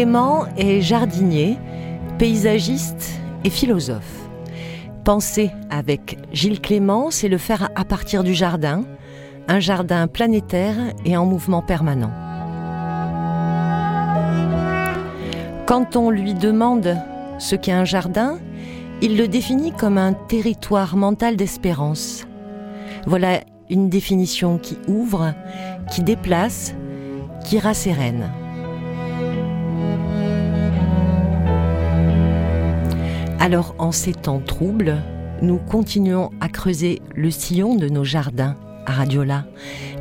[0.00, 1.58] Clément est jardinier,
[2.18, 4.30] paysagiste et philosophe.
[5.04, 8.84] Penser avec Gilles Clément, c'est le faire à partir du jardin,
[9.46, 10.74] un jardin planétaire
[11.04, 12.12] et en mouvement permanent.
[15.66, 16.96] Quand on lui demande
[17.38, 18.38] ce qu'est un jardin,
[19.02, 22.26] il le définit comme un territoire mental d'espérance.
[23.06, 25.34] Voilà une définition qui ouvre,
[25.92, 26.74] qui déplace,
[27.44, 28.30] qui rassérène.
[33.40, 34.96] Alors en ces temps troubles,
[35.40, 38.54] nous continuons à creuser le sillon de nos jardins
[38.84, 39.46] à Radiola.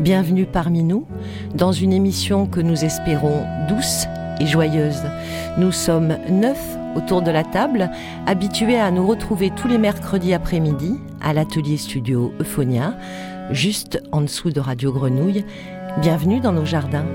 [0.02, 1.07] Bienvenue parmi nous
[1.55, 4.07] dans une émission que nous espérons douce
[4.41, 5.03] et joyeuse.
[5.58, 6.59] Nous sommes neuf
[6.97, 7.89] autour de la table,
[8.25, 12.97] habitués à nous retrouver tous les mercredis après-midi à l'atelier studio Euphonia,
[13.52, 15.45] juste en dessous de Radio Grenouille.
[16.02, 17.06] Bienvenue dans nos jardins.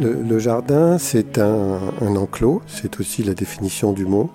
[0.00, 4.30] Le, jardin, c'est un, enclos, c'est aussi la définition du mot,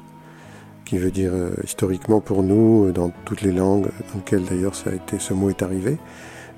[0.83, 4.94] qui veut dire euh, historiquement pour nous, dans toutes les langues dans lesquelles d'ailleurs a
[4.94, 5.97] été, ce mot est arrivé,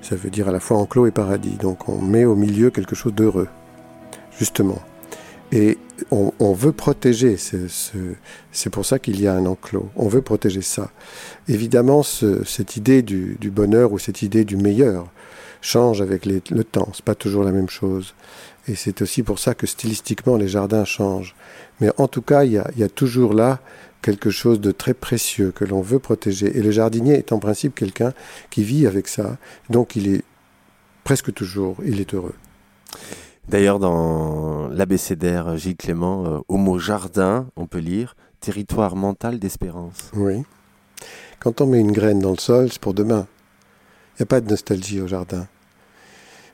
[0.02, 1.56] ça veut dire à la fois enclos et paradis.
[1.60, 3.46] Donc on met au milieu quelque chose d'heureux,
[4.40, 4.82] justement.
[5.52, 5.78] Et
[6.10, 10.90] on, veut protéger, c'est pour ça qu'il y a un enclos, on veut protéger ça.
[11.46, 15.06] Évidemment, cette idée du, bonheur ou cette idée du meilleur
[15.60, 18.14] change avec le temps, c'est pas toujours la même chose.
[18.68, 21.34] Et c'est aussi pour ça que stylistiquement les jardins changent.
[21.80, 23.60] Mais en tout cas, il y a, toujours là
[24.02, 26.56] quelque chose de très précieux que l'on veut protéger.
[26.56, 28.12] Et le jardinier est en principe quelqu'un
[28.50, 29.36] qui vit avec ça.
[29.70, 30.24] Donc il est
[31.04, 32.34] presque toujours, il est heureux.
[33.48, 40.10] D'ailleurs, dans l'abécédaire Gilles Clément, euh, au mot jardin, on peut lire territoire mental d'espérance.
[40.14, 40.42] Oui.
[41.38, 43.28] Quand on met une graine dans le sol, c'est pour demain.
[44.14, 45.46] Il n'y a pas de nostalgie au jardin.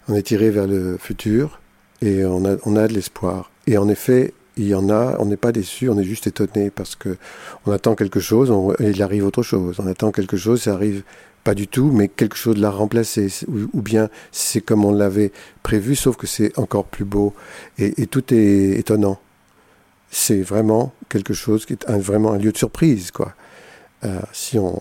[0.08, 1.61] On est tiré vers le futur,
[2.02, 3.50] et on a, on a de l'espoir.
[3.66, 6.70] Et en effet, il y en a, on n'est pas déçu, on est juste étonné
[6.70, 7.16] parce que
[7.64, 9.76] on attend quelque chose il arrive autre chose.
[9.78, 11.04] On attend quelque chose, ça arrive
[11.44, 13.28] pas du tout, mais quelque chose l'a remplacé.
[13.48, 15.32] Ou, bien c'est comme on l'avait
[15.62, 17.34] prévu, sauf que c'est encore plus beau.
[17.78, 19.18] Et, tout est étonnant.
[20.10, 23.34] C'est vraiment quelque chose qui est vraiment un lieu de surprise, quoi.
[24.04, 24.80] Euh, si, on,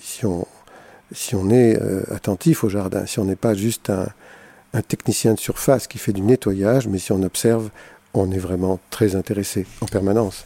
[0.00, 0.46] si, on,
[1.12, 4.06] si on est euh, attentif au jardin, si on n'est pas juste un,
[4.72, 7.70] un technicien de surface qui fait du nettoyage, mais si on observe,
[8.14, 10.44] on est vraiment très intéressé en permanence.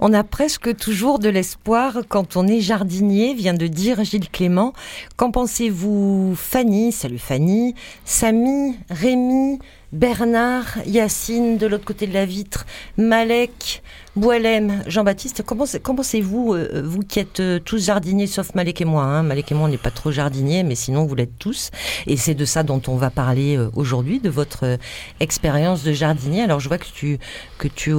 [0.00, 4.72] On a presque toujours de l'espoir quand on est jardinier, vient de dire Gilles Clément.
[5.16, 7.74] Qu'en pensez-vous Fanny, salut Fanny,
[8.04, 9.58] Samy, Rémi,
[9.92, 12.64] Bernard, Yacine de l'autre côté de la vitre,
[12.96, 13.82] Malek,
[14.14, 19.02] Boilem, Jean-Baptiste, comment, pensez-vous, euh, vous qui êtes euh, tous jardiniers, sauf Malek et moi,
[19.02, 21.70] hein, Malek et moi on n'est pas trop jardiniers, mais sinon vous l'êtes tous,
[22.06, 24.78] et c'est de ça dont on va parler euh, aujourd'hui, de votre
[25.18, 26.42] expérience de jardinier.
[26.42, 27.18] Alors je vois que tu,
[27.58, 27.92] que tu,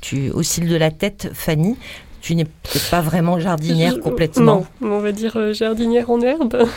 [0.00, 1.76] tu oscilles de la tête, Fanny
[2.22, 4.64] tu n'es peut-être pas vraiment jardinière complètement.
[4.80, 6.68] Non, on va dire jardinière en herbe.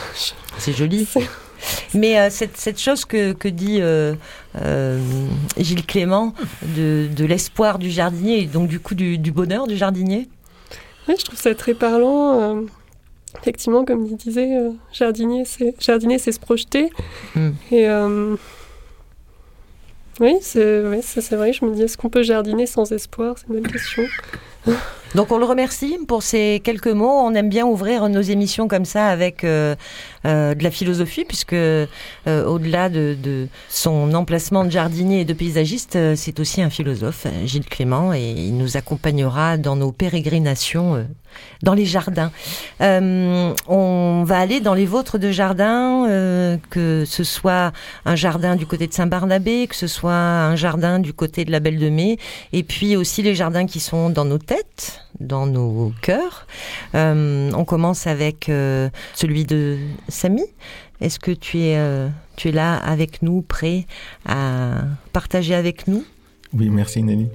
[0.58, 1.06] C'est joli.
[1.94, 4.14] Mais euh, cette, chose que, dit euh,
[4.60, 5.00] euh,
[5.58, 6.34] Gilles Clément
[6.76, 10.28] de, l'espoir du jardinier et donc du coup du, bonheur du jardinier
[11.08, 12.64] Oui, je trouve ça très parlant.
[13.40, 14.58] effectivement, comme il disait,
[14.92, 16.90] jardinier, c'est jardinier, c'est se projeter.
[17.34, 17.50] Hmm.
[17.70, 17.88] Et
[20.20, 21.52] oui, c'est vrai.
[21.52, 23.36] Je me dis, est-ce qu'on peut jardiner sans espoir?
[23.38, 24.04] C'est une bonne question.
[25.16, 27.08] Donc on le remercie pour ces quelques mots.
[27.08, 29.74] On aime bien ouvrir nos émissions comme ça avec euh,
[30.26, 31.86] euh, de la philosophie, puisque euh,
[32.26, 38.12] au-delà de, son emplacement de jardinier et de paysagiste, c'est aussi un philosophe, Gilles Clément,
[38.12, 41.06] et il nous accompagnera dans nos pérégrinations
[41.62, 42.30] dans les jardins.
[42.80, 47.72] on va aller dans les vôtres de jardin, que ce soit
[48.04, 51.60] un jardin du côté de Saint-Barnabé, que ce soit un jardin du côté de la
[51.60, 52.18] Belle de Mai,
[52.52, 54.55] et puis aussi les jardins qui sont dans nos têtes
[55.20, 56.46] dans nos cœurs.
[56.94, 60.44] Euh, on commence avec euh, celui de Samy.
[61.00, 63.86] Est-ce que tu es, euh, tu es là avec nous, prêt
[64.24, 66.04] à partager avec nous?
[66.52, 67.28] Oui, merci Nelly.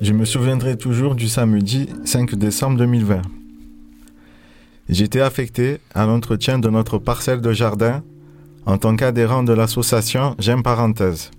[0.00, 3.22] Je me souviendrai toujours du samedi 5 décembre 2020.
[4.88, 8.02] J'étais affecté à l'entretien de notre parcelle de jardin
[8.66, 11.30] en tant qu'adhérent de l'association J'aime Parenthèse.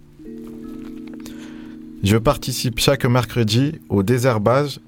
[2.04, 4.80] Je participe chaque mercredi au désherbage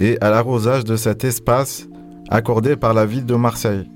[0.00, 1.86] et à l'arrosage de cet espace
[2.28, 3.88] accordé par la ville de Marseille.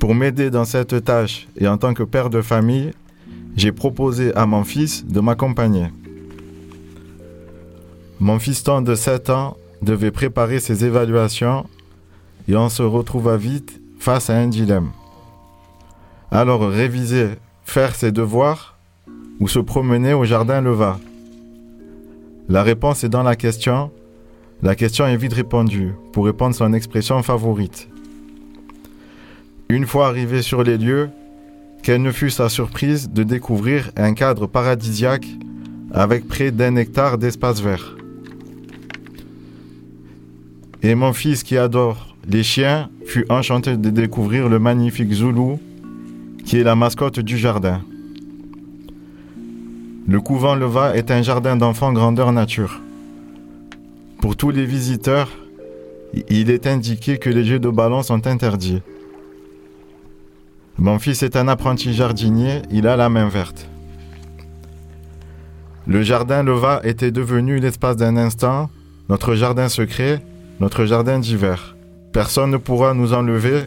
[0.00, 2.90] Pour m'aider dans cette tâche et en tant que père de famille,
[3.56, 5.86] j'ai proposé à mon fils de m'accompagner.
[8.18, 11.66] Mon fiston de 7 ans devait préparer ses évaluations
[12.48, 14.90] et on se retrouva vite face à un dilemme.
[16.32, 17.28] Alors réviser,
[17.62, 18.77] faire ses devoirs
[19.40, 20.98] ou se promener au jardin Leva
[22.48, 23.90] La réponse est dans la question.
[24.62, 27.88] La question est vite répondue pour répondre son expression favorite.
[29.68, 31.10] Une fois arrivé sur les lieux,
[31.82, 35.26] quelle ne fut sa surprise de découvrir un cadre paradisiaque
[35.92, 37.96] avec près d'un hectare d'espace vert.
[40.82, 45.58] Et mon fils qui adore les chiens fut enchanté de découvrir le magnifique Zoulou,
[46.44, 47.82] qui est la mascotte du jardin.
[50.08, 52.80] Le couvent Leva est un jardin d'enfants grandeur nature.
[54.22, 55.28] Pour tous les visiteurs,
[56.30, 58.80] il est indiqué que les jeux de ballon sont interdits.
[60.78, 63.68] Mon fils est un apprenti jardinier, il a la main verte.
[65.86, 68.70] Le jardin Leva était devenu l'espace d'un instant,
[69.10, 70.22] notre jardin secret,
[70.58, 71.76] notre jardin d'hiver.
[72.14, 73.64] Personne ne pourra nous enlever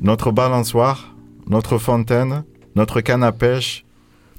[0.00, 1.14] notre balançoire,
[1.50, 2.44] notre fontaine,
[2.76, 3.85] notre canne à pêche,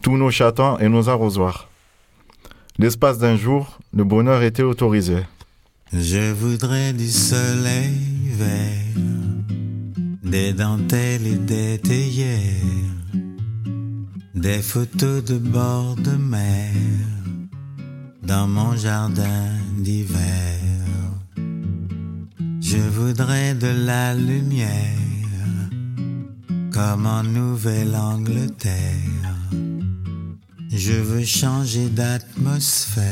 [0.01, 1.69] tous nos chatons et nos arrosoirs.
[2.79, 5.25] L'espace d'un jour, le bonheur était autorisé.
[5.93, 7.95] Je voudrais du soleil
[8.31, 9.01] vert,
[10.23, 12.93] des dentelles et des théières,
[14.35, 16.73] des photos de bord de mer
[18.21, 19.47] dans mon jardin
[19.77, 20.59] d'hiver.
[22.59, 24.97] Je voudrais de la lumière
[26.71, 29.16] comme en Nouvelle-Angleterre.
[30.77, 33.03] Je veux changer d'atmosphère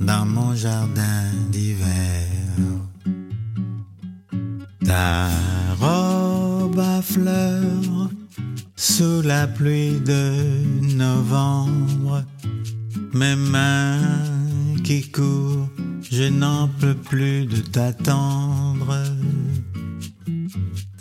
[0.00, 2.26] dans mon jardin d'hiver.
[4.84, 5.28] Ta
[5.78, 8.10] robe à fleurs
[8.74, 10.32] sous la pluie de
[10.96, 12.24] novembre,
[13.12, 14.24] mes mains
[14.82, 15.68] qui courent
[16.10, 19.02] je n'en peux plus de t'attendre.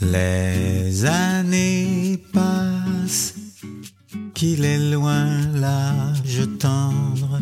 [0.01, 3.35] Les années passent,
[4.35, 7.39] qu'il est loin l'âge tendre,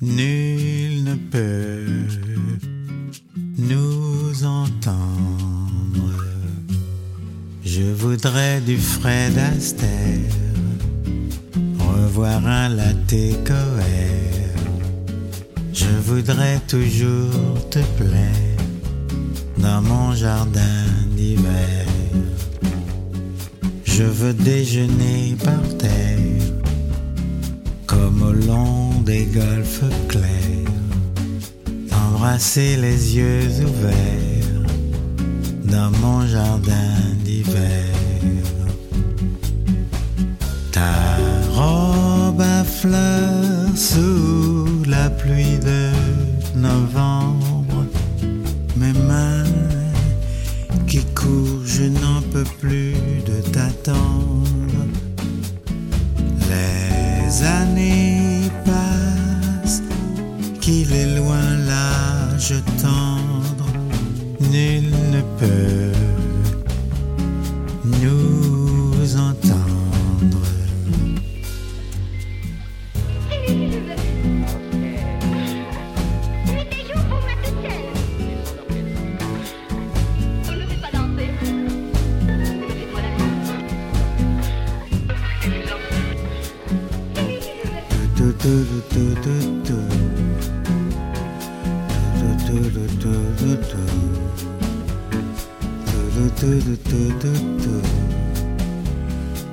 [0.00, 1.84] nul ne peut
[3.58, 6.24] nous entendre.
[7.64, 10.34] Je voudrais du Fred Astaire,
[11.78, 13.74] revoir un latte coeur
[15.74, 18.62] je voudrais toujours te plaire
[19.58, 20.84] dans mon jardin
[21.16, 21.83] d'hiver.
[23.96, 26.18] Je veux déjeuner par terre
[27.86, 30.74] comme au long des golfes clairs.
[31.92, 34.66] Embrasser les yeux ouverts
[35.66, 37.94] dans mon jardin d'hiver.
[40.72, 41.16] Ta
[41.52, 45.90] robe à fleurs sous la pluie de
[46.56, 47.23] novembre,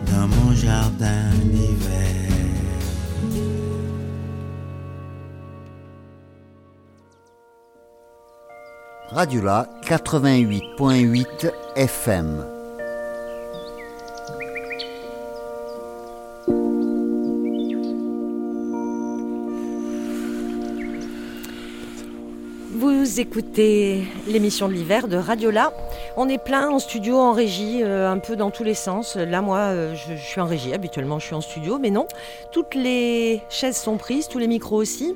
[0.08, 2.22] Dans mon jardin d'hiver.
[9.10, 12.61] Radiola 88.8 FM.
[23.12, 25.74] Vous écoutez l'émission de l'hiver de Radiola.
[26.16, 29.18] On est plein en studio, en régie, euh, un peu dans tous les sens.
[29.18, 30.74] Là, moi, euh, je, suis en régie.
[30.74, 32.08] Habituellement, je suis en studio, mais non.
[32.54, 35.14] Toutes les chaises sont prises, tous les micros aussi.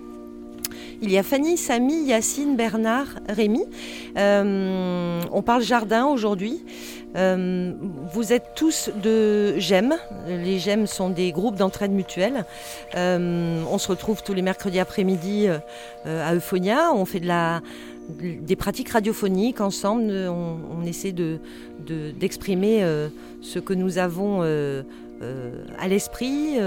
[1.01, 3.63] Il y a Fanny, Samy, Yacine, Bernard, Rémi.
[4.17, 6.65] Euh, on parle jardin aujourd'hui.
[7.15, 7.71] Euh,
[8.11, 9.95] vous êtes tous de GEM.
[10.27, 12.45] Les GEM sont des groupes d'entraide mutuelle.
[12.95, 16.91] Euh, on se retrouve tous les mercredis après-midi euh, à Euphonia.
[16.93, 17.21] On fait
[18.09, 20.11] des pratiques radiophoniques ensemble.
[20.11, 21.39] On, essaie de,
[21.79, 22.83] de- d'exprimer
[23.41, 26.57] ce que nous avons à l'esprit,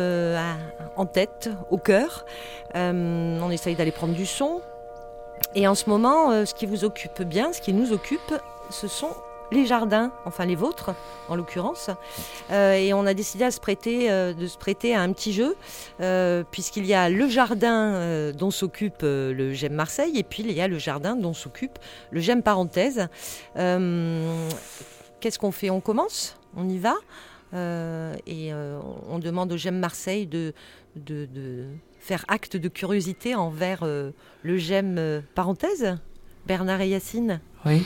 [0.97, 2.25] en tête, au cœur.
[2.75, 4.61] On essaye d'aller prendre du son.
[5.55, 8.35] Et en ce moment, ce qui vous occupe bien, ce qui nous occupe,
[8.71, 9.11] ce sont
[9.51, 10.95] les jardins, enfin les vôtres
[11.29, 11.91] en l'occurrence.
[12.51, 15.57] Euh, et on a décidé euh, de se prêter à un petit jeu,
[16.01, 20.61] euh, puisqu'il y a le jardin dont s'occupe le GEM Marseille, et puis il y
[20.61, 21.79] a le jardin dont s'occupe
[22.11, 23.09] le GEM Parenthèse.
[23.55, 25.71] Qu'est-ce qu'on fait?
[25.71, 26.37] On commence?
[26.57, 26.95] On y va?
[28.27, 30.53] Et on demande au GEM Marseille de,
[32.01, 35.99] faire acte de curiosité envers le GEM Parenthèse
[36.47, 37.41] Bernard et Yacine?
[37.67, 37.85] Oui.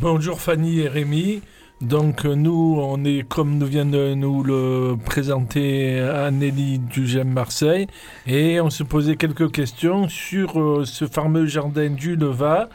[0.00, 1.40] Bonjour Fanny et Rémi.
[1.80, 7.28] Donc euh, nous, on est comme nous vient de nous le présenter Anneli du GEM
[7.28, 7.86] Marseille
[8.26, 12.68] et on se posait quelques questions sur euh, ce fameux jardin du Leva.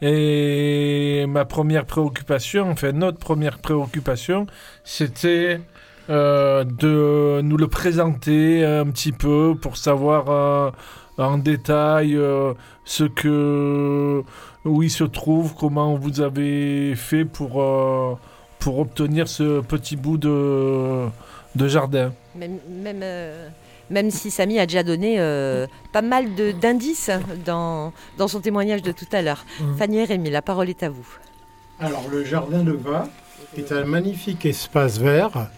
[0.00, 4.46] Et ma première préoccupation, enfin notre première préoccupation,
[4.82, 5.60] c'était
[6.10, 10.70] euh, de nous le présenter un petit peu pour savoir euh,
[11.16, 14.24] en détail euh, ce que
[14.64, 18.14] où il se trouve, comment vous avez fait pour, euh,
[18.58, 21.06] pour obtenir ce petit bout de,
[21.56, 22.12] de jardin.
[22.36, 23.48] Même, même, euh,
[23.90, 27.10] même si Samy a déjà donné euh, pas mal de- d'indices
[27.44, 29.44] dans, dans son témoignage de tout à l'heure.
[29.60, 29.76] Mhm.
[29.76, 31.08] Fanny et Rémi, la parole est à vous.
[31.80, 33.08] Alors, le jardin de Va
[33.56, 35.48] est un magnifique espace vert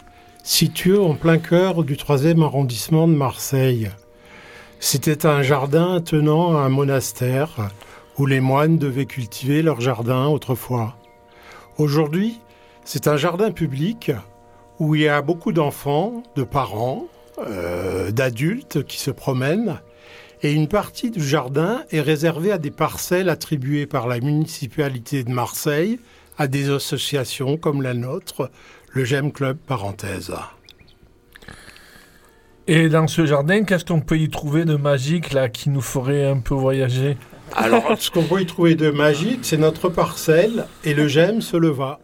[0.42, 3.90] situé en plein cœur du 3e arrondissement de Marseille.
[4.80, 7.70] C'était un jardin tenant à un monastère
[8.18, 10.96] où les moines devaient cultiver leur jardin autrefois.
[11.78, 12.40] Aujourd'hui,
[12.84, 14.12] c'est un jardin public
[14.78, 17.06] où il y a beaucoup d'enfants, de parents,
[17.38, 19.80] euh, d'adultes qui se promènent
[20.44, 25.30] et une partie du jardin est réservée à des parcelles attribuées par la municipalité de
[25.30, 25.98] Marseille
[26.36, 28.50] à des associations comme la nôtre,
[28.90, 30.34] le GEM Club parenthèse.
[32.66, 36.26] Et dans ce jardin, qu'est-ce qu'on peut y trouver de magique là qui nous ferait
[36.26, 37.16] un peu voyager?
[37.52, 41.56] Alors, ce qu'on peut y trouver de magique, c'est notre parcelle et le GEM se
[41.56, 42.00] leva.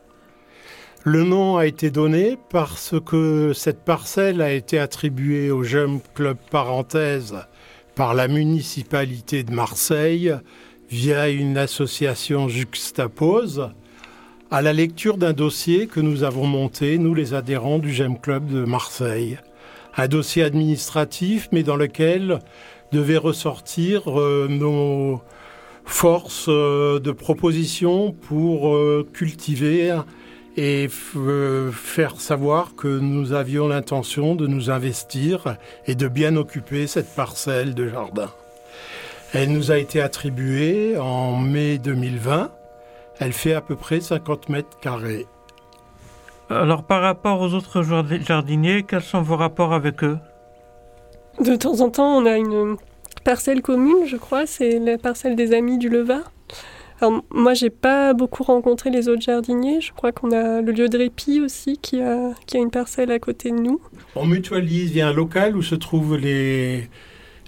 [1.04, 6.36] Le nom a été donné parce que cette parcelle a été attribuée au GEM Club
[6.50, 7.36] parenthèse
[7.94, 10.34] par la municipalité de Marseille
[10.90, 13.70] via une association juxtapose
[14.50, 18.46] à la lecture d'un dossier que nous avons monté, nous les adhérents du GEM Club
[18.46, 19.38] de Marseille.
[19.96, 22.40] Un dossier administratif, mais dans lequel
[22.92, 25.20] devaient ressortir euh, nos
[25.84, 29.98] forces euh, de proposition pour euh, cultiver
[30.56, 30.88] et
[31.72, 35.56] faire savoir que nous avions l'intention de nous investir
[35.86, 38.30] et de bien occuper cette parcelle de jardin.
[39.32, 42.50] Elle nous a été attribuée en mai 2020.
[43.20, 45.26] Elle fait à peu près 50 mètres carrés.
[46.50, 50.18] Alors, par rapport aux autres jard- jardiniers, quels sont vos rapports avec eux?
[51.38, 52.76] De temps en temps, on a une
[53.24, 56.22] parcelle commune, je crois, c'est la parcelle des amis du Leva.
[57.00, 59.80] Alors, moi, j'ai pas beaucoup rencontré les autres jardiniers.
[59.80, 63.10] Je crois qu'on a le lieu de répit aussi qui a, qui a une parcelle
[63.10, 63.80] à côté de nous.
[64.16, 66.90] On mutualise, il y a un local où se trouvent les,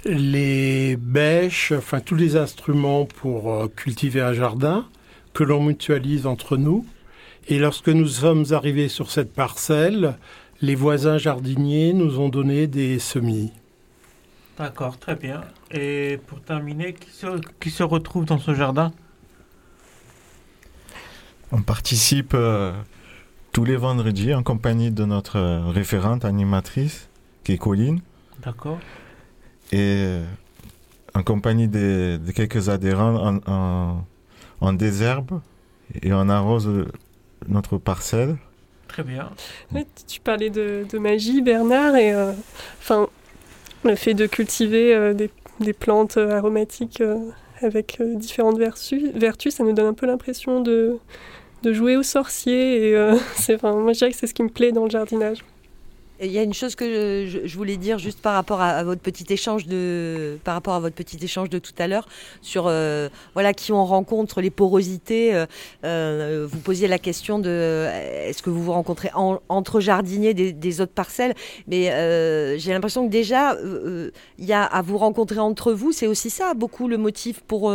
[0.07, 4.87] les bêches, enfin tous les instruments pour euh, cultiver un jardin
[5.35, 6.87] que l'on mutualise entre nous.
[7.49, 10.15] Et lorsque nous sommes arrivés sur cette parcelle,
[10.62, 13.51] les voisins jardiniers nous ont donné des semis.
[14.59, 15.41] D'accord, très bien.
[15.71, 18.93] Et pour terminer, qui se, qui se retrouve dans ce jardin?
[21.51, 22.73] On participe euh,
[23.53, 27.09] tous les vendredis en compagnie de notre euh, référente animatrice,
[27.45, 28.01] qui est Colline,
[28.43, 28.79] D'accord.
[29.71, 30.25] et euh,
[31.15, 34.07] en compagnie de, de quelques adhérents en, en,
[34.61, 35.41] en désherbe
[36.03, 36.87] et on arrose
[37.49, 38.37] notre parcelle.
[38.89, 39.31] Très bien.
[40.07, 42.33] Tu parlais de, de magie, Bernard, et euh,
[42.79, 43.09] enfin,
[43.85, 47.17] le fait de cultiver euh, des, plantes euh, aromatiques euh,
[47.61, 50.99] avec différentes vertus, ça nous donne un peu l'impression de,
[51.62, 52.89] de jouer au sorcier.
[52.89, 55.45] Et c'est, enfin, moi, je dirais que c'est ce qui me plaît dans le jardinage.
[56.25, 58.85] Il y a une chose que je, je voulais dire juste par rapport à, à
[58.85, 62.07] votre petit échange de par rapport à votre petit échange de tout à l'heure
[62.43, 65.35] sur euh, voilà qui on rencontre les porosités.
[65.35, 65.47] euh,
[65.85, 67.88] euh, vous posiez la question de
[68.29, 71.35] est-ce que vous vous rencontrez en- entre jardiniers des, des autres parcelles,
[71.67, 73.57] mais euh, j'ai l'impression que déjà
[74.38, 77.73] il y a à vous rencontrer entre vous, c'est aussi ça beaucoup le motif pour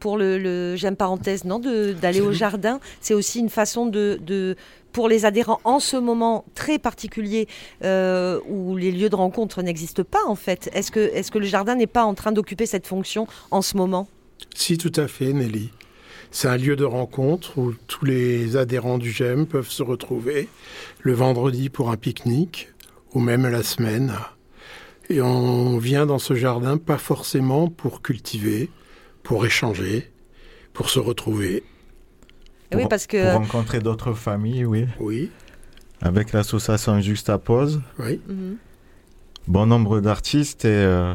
[0.00, 4.18] pour le, le j'aime parenthèse non de d'aller au jardin, c'est aussi une façon de,
[4.20, 4.54] de
[4.96, 7.48] pour les adhérents en ce moment très particulier
[7.84, 10.70] euh, où les lieux de rencontre n'existent pas en fait.
[10.72, 13.76] Est-ce que, est que le jardin n'est pas en train d'occuper cette fonction en ce
[13.76, 14.08] moment?
[14.54, 15.68] Si, tout à fait, Nelly.
[16.30, 20.48] C'est un lieu de rencontre où tous les adhérents du GEM peuvent se retrouver
[21.02, 22.70] le vendredi pour un pique-nique
[23.12, 24.14] ou même la semaine.
[25.10, 28.70] Et on vient dans ce jardin pas forcément pour cultiver,
[29.22, 30.10] pour échanger,
[30.72, 31.64] pour se retrouver.
[32.74, 34.86] Oui, Pour- parce que Pour rencontrer d'autres familles, oui.
[35.00, 35.30] Oui,
[36.02, 38.20] Avec l'association Juxtapose, oui.
[38.28, 38.56] Mhm.
[39.48, 41.14] bon nombre d'artistes et euh,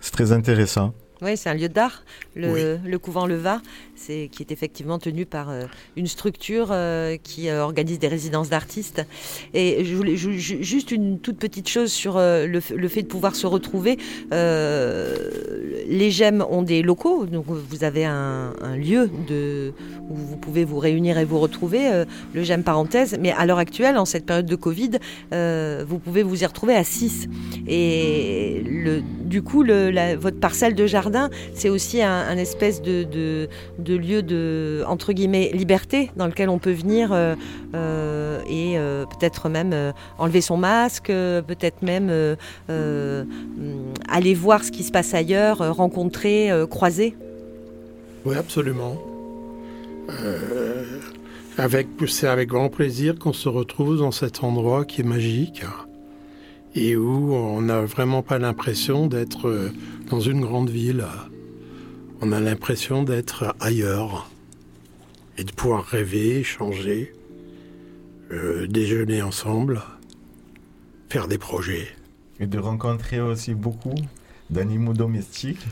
[0.00, 0.92] c'est très intéressant.
[1.20, 2.04] Oui, c'est un lieu d'art,
[2.36, 2.60] le, Oui.
[2.88, 3.60] le couvent Leva,
[3.96, 5.64] c'est qui est effectivement tenu par euh,
[5.96, 9.04] une structure euh, qui euh, organise des résidences d'artistes.
[9.52, 13.98] Et je voulais juste une toute petite chose sur le, fait de pouvoir se retrouver.
[14.30, 19.72] Les GEM ont des locaux, donc vous avez un, un lieu de,
[20.08, 23.16] où vous pouvez vous réunir et vous retrouver, le GEM parenthèse.
[23.20, 24.90] Mais à l'heure actuelle, en cette période de Covid,
[25.32, 27.26] vous pouvez vous y retrouver à 6.
[27.66, 31.07] Et le, du coup, le, la- votre parcelle de jardin,
[31.54, 33.48] c'est aussi un, espèce de,
[33.78, 37.34] lieu de, entre guillemets, liberté dans lequel on peut venir euh,
[37.74, 42.10] euh, et euh, peut-être même enlever son masque, peut-être même
[44.08, 47.16] aller voir ce qui se passe ailleurs, rencontrer, croiser.
[48.24, 48.96] Oui, absolument.
[51.56, 55.64] Avec, c'est avec grand plaisir qu'on se retrouve dans cet endroit qui est magique
[56.78, 59.72] et où on n'a vraiment pas l'impression d'être euh,
[60.10, 61.04] dans une grande ville.
[62.20, 64.30] On a l'impression d'être ailleurs
[65.36, 67.12] et de pouvoir rêver, échanger,
[68.30, 69.82] euh, déjeuner ensemble,
[71.08, 71.88] faire des projets.
[72.40, 73.94] Et de rencontrer aussi beaucoup
[74.50, 75.66] d'animaux domestiques.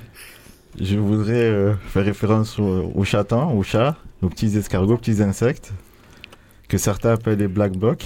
[0.80, 5.72] Je voudrais euh, faire référence aux, chatons, aux chats, aux petits escargots, aux petits insectes,
[6.68, 7.96] que certains appellent les black bugs,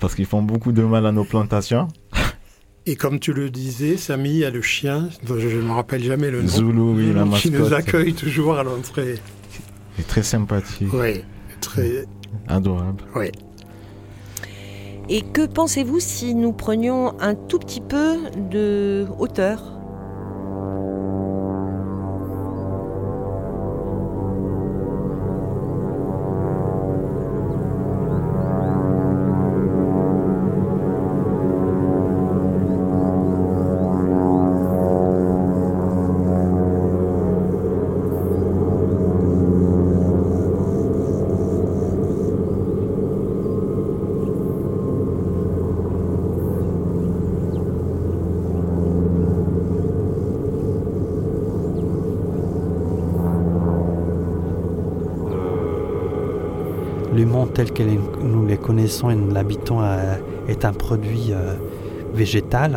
[0.00, 1.88] parce qu'ils font beaucoup de mal à nos plantations.
[2.86, 5.72] Et comme tu le disais, Samy, il y a le chien, dont je ne me
[5.72, 7.72] rappelle jamais le nom, Zulu, oui, la qui nous mascotte.
[7.78, 9.14] accueille toujours à l'entrée.
[9.96, 11.22] Il est très sympathique, Oui,
[11.60, 12.04] très.
[12.48, 13.02] adorable.
[13.16, 13.30] Oui.
[15.08, 18.16] Et que pensez-vous si nous prenions un tout petit peu
[18.50, 19.73] de hauteur?
[57.14, 60.16] Le monde tel que nous les connaissons et nous l'habitons euh,
[60.48, 61.54] est un produit euh,
[62.12, 62.76] végétal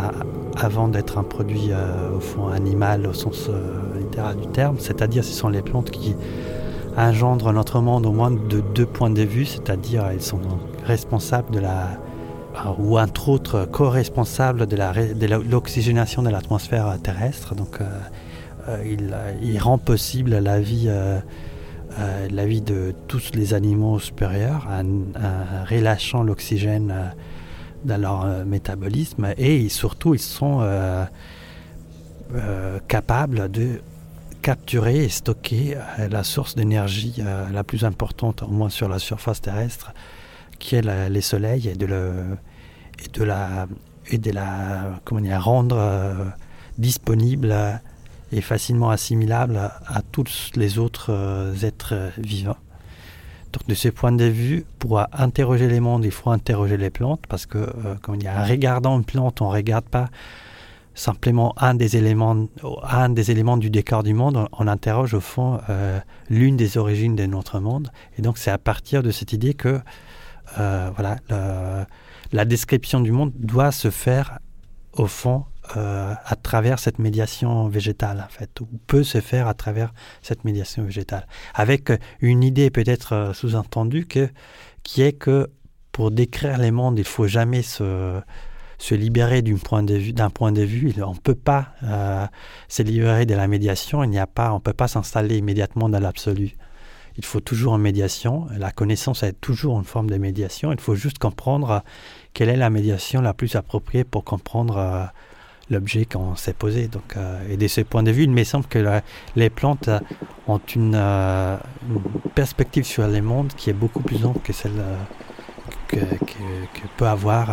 [0.56, 3.50] avant d'être un produit euh, au fond animal au sens
[3.98, 4.76] littéral du terme.
[4.78, 6.16] C'est-à-dire ce sont les plantes qui
[6.96, 10.42] engendrent notre monde au moins de deux points de vue, c'est-à-dire elles sont
[10.86, 11.98] responsables de la
[12.80, 14.78] ou entre autres co-responsables de
[15.50, 17.54] l'oxygénation de l'atmosphère terrestre.
[17.54, 17.80] Donc
[18.84, 20.90] il, rend possible la vie
[22.00, 27.08] euh, la vie de tous les animaux supérieurs en, relâchant l'oxygène euh,
[27.86, 29.34] dans leur euh, métabolisme.
[29.38, 30.68] Et surtout ils sont
[32.90, 33.80] capables de
[34.42, 35.78] capturer et stocker
[36.10, 37.22] la source d'énergie
[37.52, 39.94] la plus importante au moins sur la surface terrestre
[40.60, 42.38] qui est les soleils et de, le,
[43.04, 43.68] et de la
[44.10, 45.80] et de la comment dire, rendre
[46.78, 47.56] disponible
[48.32, 52.58] et facilement assimilable à, tous les autres euh, êtres euh, vivants.
[53.54, 57.26] Donc de ce point de vue, pour interroger les mondes, il faut interroger les plantes
[57.28, 60.10] parce que, euh, comment dire, en regardant une plante, on ne regarde pas
[60.94, 62.48] simplement un des éléments,
[62.84, 67.16] un des éléments du décor du monde, on, interroge au fond euh, l'une des origines
[67.16, 67.92] de notre monde.
[68.18, 69.80] Et donc c'est à partir de cette idée que
[70.56, 71.18] voilà,
[72.32, 74.40] la description du monde doit se faire
[74.94, 79.54] au fond euh, à travers cette médiation végétale, en fait, ou peut se faire à
[79.54, 84.30] travers cette médiation végétale, avec euh, une idée peut-être euh, sous-entendue que,
[84.84, 85.50] qui est que
[85.92, 88.22] pour décrire les mondes, il faut jamais se,
[88.78, 90.14] se libérer d'un point de vue.
[90.34, 91.70] Point de vue, on ne peut pas
[92.70, 94.04] se libérer de la médiation.
[94.04, 96.56] Il a pas, on peut pas s'installer immédiatement dans l'absolu.
[97.18, 98.48] Il faut toujours une médiation.
[98.56, 100.72] La connaissance est toujours une forme de médiation.
[100.72, 101.84] Il faut juste comprendre
[102.34, 105.12] quelle est la médiation la plus appropriée pour comprendre
[105.70, 106.88] l'objet qu'on s'est posé.
[106.88, 108.80] Donc, euh, et de ce point de vue, il me semble que
[109.36, 110.00] les plantes euh,
[110.48, 111.58] ont une, euh,
[111.90, 112.02] une
[112.36, 114.72] perspective sur les mondes qui est beaucoup plus ample que celle
[115.88, 117.50] que, que- peut avoir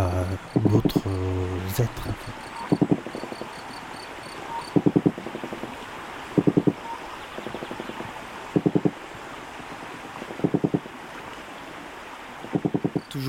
[0.70, 1.02] d'autres
[1.78, 2.08] êtres.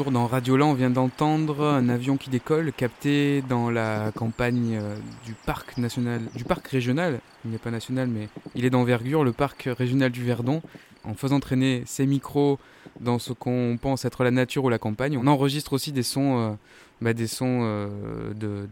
[0.04, 5.34] Dans Radiola, on vient d'entendre un avion qui décolle, capté dans la campagne euh, du
[5.46, 7.22] parc national, du parc régional.
[7.46, 10.62] Il n'est pas national, mais il est d'envergure, le parc régional du Verdon,
[11.08, 12.60] en faisant traîner ces micros
[13.00, 16.58] dans ce qu'on pense être la nature ou la campagne, on enregistre aussi des sons,
[17.02, 17.90] bah, des sons
[18.36, 18.68] de,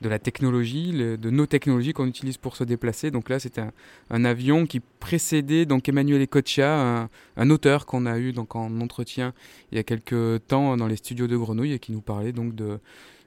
[0.00, 3.10] de, la technologie, de nos technologies qu'on utilise pour se déplacer.
[3.10, 3.62] Donc là, c'était
[4.10, 9.32] un, avion qui précédait donc Emmanuel Ecochia, un, auteur qu'on a eu donc en entretien
[9.72, 12.52] il y a quelques temps dans les studios de Grenouille et qui nous parlait donc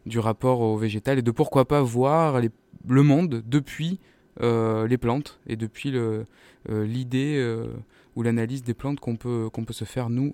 [0.05, 2.39] du rapport au végétal et de pourquoi pas voir
[2.87, 3.99] le monde depuis
[4.41, 6.23] euh, les plantes et depuis euh,
[6.67, 7.67] l'idée euh,
[8.15, 10.33] ou l'analyse des plantes qu'on peut, se faire, nous,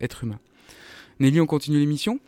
[0.00, 0.40] êtres humains.
[1.20, 2.18] Nelly, on continue l'émission?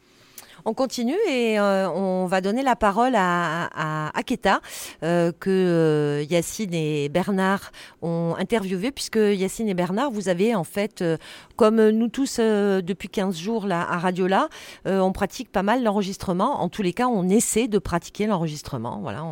[0.66, 4.60] On continue et euh, on va donner la parole à, Aketa,
[5.04, 7.70] euh, que euh, Yacine et Bernard
[8.02, 11.04] ont interviewé, puisque Yacine et Bernard, vous avez en fait,
[11.54, 14.48] comme nous tous depuis 15 jours là, à Radiola,
[14.84, 16.60] on pratique pas mal l'enregistrement.
[16.60, 18.98] En tous les cas, on essaie de pratiquer l'enregistrement.
[19.00, 19.24] Voilà,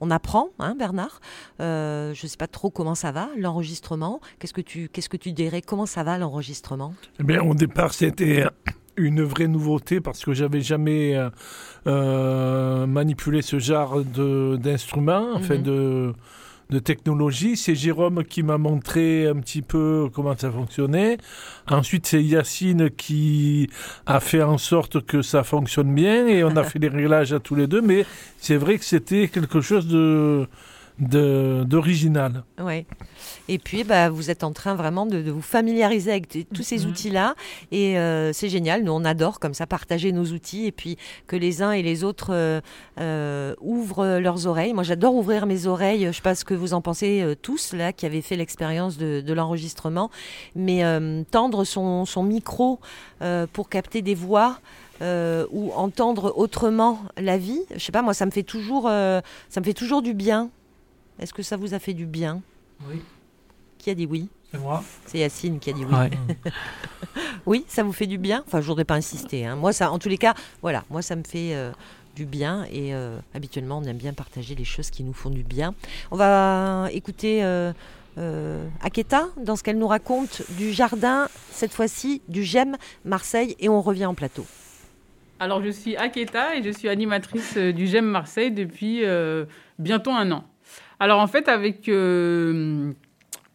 [0.00, 1.20] on, apprend, hein, Bernard.
[1.60, 4.20] je ne sais pas trop comment ça va, l'enregistrement.
[4.40, 5.62] Qu'est-ce que tu, qu'est-ce que tu dirais?
[5.62, 6.94] Comment ça va l'enregistrement?
[7.20, 8.44] Eh bien, au départ, c'était
[8.96, 11.30] une vraie nouveauté parce que j'avais jamais euh,
[11.86, 15.62] euh, manipulé ce genre d'instrument, enfin mhm.
[15.62, 16.12] de,
[16.70, 17.56] de technologie.
[17.56, 21.18] C'est Jérôme qui m'a montré un petit peu comment ça fonctionnait.
[21.68, 23.68] Ensuite, c'est Yacine qui
[24.06, 27.40] a fait en sorte que ça fonctionne bien et on a fait les réglages à
[27.40, 27.82] tous les deux.
[27.82, 28.04] Mais
[28.38, 30.46] c'est vrai que c'était quelque chose de
[30.98, 32.44] d'original.
[32.58, 32.86] Ouais.
[33.48, 36.90] Et puis, bah, vous êtes en train vraiment de, vous familiariser avec tous ces mhm.
[36.90, 37.34] outils-là.
[37.70, 38.82] Et euh, c'est génial.
[38.82, 42.02] Nous, on adore comme ça partager nos outils et puis que les uns et les
[42.02, 42.60] autres euh,
[42.98, 44.72] euh, ouvrent leurs oreilles.
[44.72, 46.02] Moi, j'adore ouvrir mes oreilles.
[46.02, 48.96] Je ne sais pas ce que vous en pensez tous, là, qui avez fait l'expérience
[48.96, 50.10] de, l'enregistrement.
[50.54, 50.82] Mais
[51.30, 52.80] tendre son, son micro
[53.52, 54.60] pour capter des voix.
[55.02, 59.64] ou entendre autrement la vie, je sais pas, moi ça me fait toujours, ça me
[59.64, 60.50] fait toujours du bien.
[61.18, 62.42] Est-ce que ça vous a fait du bien
[62.88, 63.00] Oui.
[63.78, 64.84] Qui a dit oui C'est moi.
[65.06, 66.50] C'est Yacine qui a dit oui.
[67.46, 69.46] oui, ça vous fait du bien Enfin, je voudrais pas insister.
[69.46, 69.56] Hein.
[69.56, 71.72] Moi, ça, en tous les cas, voilà, moi, ça me fait euh,
[72.14, 75.42] du bien et euh, habituellement, on aime bien partager les choses qui nous font du
[75.42, 75.74] bien.
[76.10, 77.72] On va écouter euh,
[78.82, 82.76] Aketa dans ce qu'elle nous raconte du jardin, cette fois-ci du GEM
[83.06, 84.44] Marseille, et on revient en plateau.
[85.38, 89.02] Alors, je suis Aketa et je suis animatrice du GEM Marseille depuis
[89.78, 90.44] bientôt un an.
[90.98, 92.92] Alors en fait, avec euh,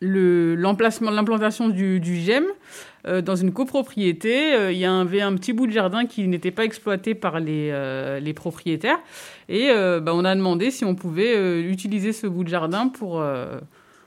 [0.01, 2.45] l'emplacement, l'implantation du, du GEM,
[3.07, 6.51] euh, dans une copropriété, euh, il y avait un petit bout de jardin qui n'était
[6.51, 8.99] pas exploité par les, les propriétaires.
[9.49, 9.69] Et
[10.01, 13.23] bah, on a demandé si on pouvait utiliser ce bout de jardin pour,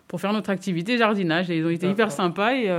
[0.09, 1.51] pour faire notre activité jardinage.
[1.51, 2.71] Et ils ont été hyper sympas et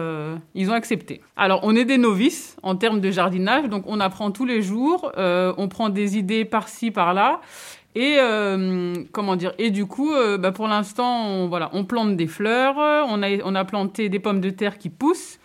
[0.55, 1.21] ils ont accepté.
[1.35, 5.11] Alors, on est des novices en termes de jardinage, donc on apprend tous les jours,
[5.15, 7.41] on prend des idées par-ci, par-là.
[7.95, 12.17] Et euh, comment dire Et du coup, euh, bah, pour l'instant, on, voilà, on plante
[12.17, 15.39] des fleurs, on a, on a planté des pommes de terre qui poussent,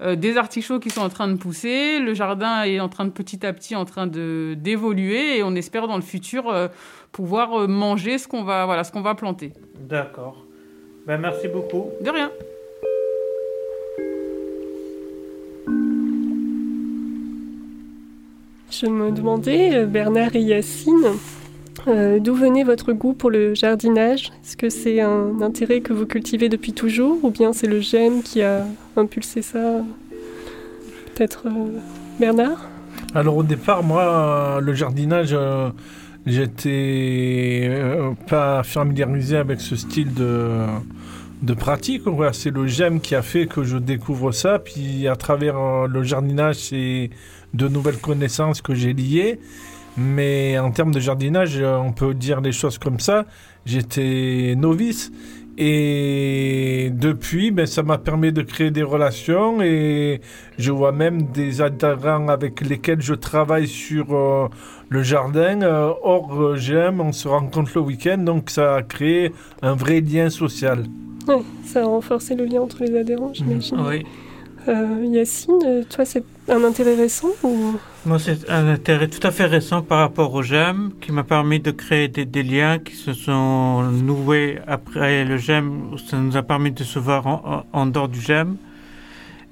[0.00, 1.98] euh, des artichauts qui sont en train de pousser.
[1.98, 5.56] Le jardin est en train de petit à petit en train de d'évoluer et on
[5.56, 6.54] espère dans le futur
[7.10, 9.52] pouvoir manger ce qu'on va voilà ce qu'on va planter.
[9.80, 10.44] D'accord.
[11.06, 11.86] Ben, merci beaucoup.
[12.00, 12.30] De rien.
[18.70, 21.14] Je me demandais, Bernard et Yacine,
[21.88, 24.32] euh, d'où venait votre goût pour le jardinage?
[24.44, 28.22] Est-ce que c'est un intérêt que vous cultivez depuis toujours ou bien c'est le GEM
[28.22, 28.64] qui a
[28.96, 29.58] impulsé ça
[31.14, 31.78] Peut-être euh,
[32.18, 32.68] Bernard?
[33.14, 35.70] Alors au départ, moi, le jardinage, euh,
[36.26, 37.70] j'étais
[38.28, 40.64] pas familiarisé avec ce style de,
[41.42, 42.02] de pratique.
[42.32, 44.58] C'est le GEM qui a fait que je découvre ça.
[44.58, 47.10] Puis à travers le jardinage, c'est
[47.54, 49.38] de nouvelles connaissances que j'ai liées.
[49.96, 53.24] Mais en termes de jardinage, on peut dire les choses comme ça.
[53.64, 55.10] J'étais novice.
[55.58, 60.20] Et depuis, ben, ça m'a permis de créer des relations et
[60.58, 64.48] je vois même des adhérents avec lesquels je travaille sur euh,
[64.90, 65.62] le jardin.
[65.62, 69.32] Euh, hors j'aime, on se rencontre le week-end, donc ça a créé
[69.62, 70.84] un vrai lien social.
[71.26, 73.78] Oui, ça a renforcé le lien entre les adhérents, j'imagine.
[73.80, 74.04] Oui.
[74.68, 77.74] Euh, Yacine, toi, c'est un intérêt récent ou...
[78.04, 81.60] Moi, c'est un intérêt tout à fait récent par rapport au GEM qui m'a permis
[81.60, 85.96] de créer des, liens qui se sont noués après le GEM.
[86.08, 88.56] Ça nous a permis de se voir en, dehors du GEM.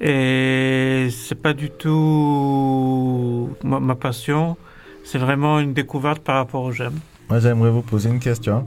[0.00, 4.56] Et c'est pas du tout ma, ma passion.
[5.04, 6.94] C'est vraiment une découverte par rapport au GEM.
[7.30, 8.66] Moi, j'aimerais vous poser une question.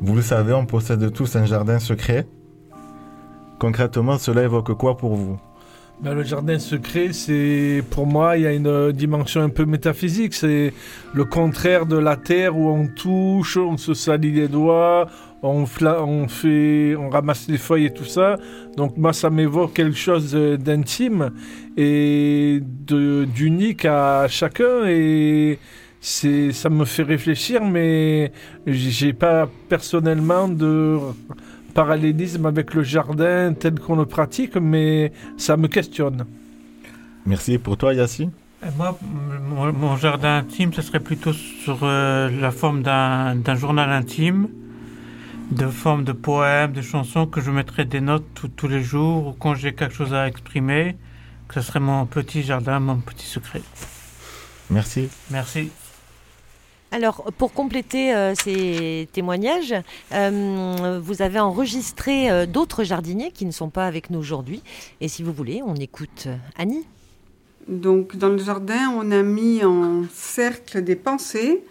[0.00, 2.26] Vous le savez, on possède tous un jardin secret.
[3.60, 5.38] Concrètement, cela évoque quoi pour vous?
[6.00, 10.32] Ben, le jardin secret, c'est pour moi, il y a une dimension un peu métaphysique.
[10.32, 10.72] C'est
[11.12, 15.08] le contraire de la terre où on touche, on se salit les doigts,
[15.42, 18.38] on, on, fait, on ramasse les feuilles et tout ça.
[18.78, 21.30] Donc moi, ça m'évoque quelque chose d'intime
[21.76, 24.86] et d'unique à chacun.
[24.86, 25.58] Et
[26.00, 28.32] ça me fait réfléchir, mais
[28.66, 30.98] j'ai pas personnellement de
[31.70, 36.26] parallélisme avec le jardin tel qu'on le pratique, mais ça me questionne.
[37.26, 38.30] Merci pour toi, Yacine.
[38.76, 44.48] Moi, mon, jardin intime, ce serait plutôt sur euh, la forme d'un journal intime,
[45.50, 49.32] de forme de poèmes, de chansons que je mettrais des notes tous les jours ou
[49.32, 50.96] quand j'ai quelque chose à exprimer,
[51.48, 53.62] que ce serait mon petit jardin, mon petit secret.
[54.68, 55.08] Merci.
[55.30, 55.70] Merci.
[56.92, 59.74] Alors, pour compléter euh, ces témoignages,
[60.12, 64.62] euh, vous avez enregistré euh, d'autres jardiniers qui ne sont pas avec nous aujourd'hui.
[65.00, 66.26] Et si vous voulez, on écoute
[66.58, 66.84] Annie.
[67.68, 71.62] Donc, dans le jardin, on a mis en cercle des pensées,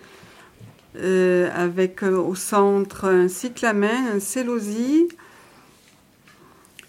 [0.96, 5.08] avec au centre un cyclamen, un célosie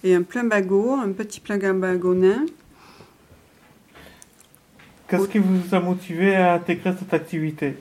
[0.02, 2.46] et un plumbago, un petit plumbago nain.
[5.06, 7.76] Qu'est-ce qui vous a motivé à intégrer cette activité?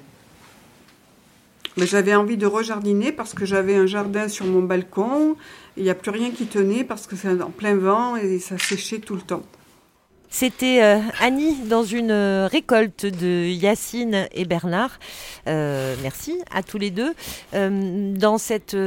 [1.86, 5.36] J'avais envie de rejardiner parce que j'avais un jardin sur mon balcon.
[5.78, 8.58] Il n'y a plus rien qui tenait parce que c'est en plein vent et ça
[8.58, 9.44] séchait tout le temps.
[10.32, 15.00] C'était euh, Annie dans une euh, récolte de Yacine et Bernard.
[15.48, 17.14] Euh, merci à tous les deux.
[17.52, 18.78] dans cette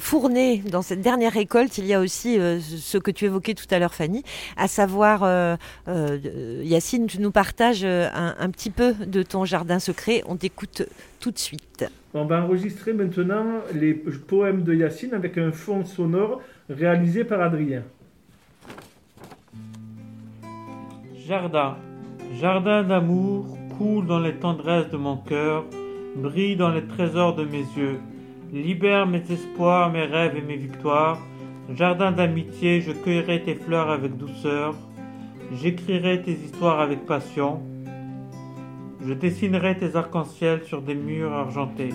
[0.00, 3.78] fournée, dans cette dernière récolte, il y a aussi ce que tu évoquais tout à
[3.78, 4.24] l'heure, Fanny,
[4.56, 5.56] à savoir,
[5.86, 10.22] Yacine, tu nous partages un, petit peu de ton jardin secret.
[10.26, 10.82] On t'écoute
[11.20, 11.84] tout de suite.
[12.16, 17.82] On va enregistrer maintenant les poèmes de Yacine avec un fond sonore réalisé par Adrien.
[21.26, 21.76] Jardin,
[22.40, 25.64] jardin d'amour, coule dans les tendresses de mon cœur,
[26.14, 27.98] brille dans les trésors de mes yeux,
[28.52, 31.18] libère mes espoirs, mes rêves et mes victoires.
[31.74, 34.76] Jardin d'amitié, je cueillerai tes fleurs avec douceur,
[35.52, 37.60] j'écrirai tes histoires avec passion,
[39.06, 41.94] je dessinerai tes arcs-en-ciel sur des murs argentés.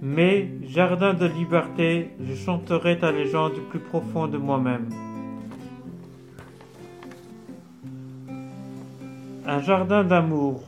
[0.00, 4.88] Mais, jardin de liberté, je chanterai ta légende du plus profond de moi-même.
[9.48, 10.60] un jardin d'amour.